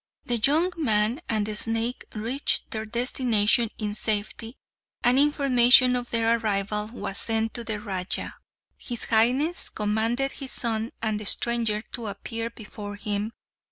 [0.23, 4.55] The young man and the snake reached their destination in safety;
[5.03, 8.33] and information of their arrival was sent to the Raja.
[8.79, 13.31] His highness commanded his son and the stranger to appear before him.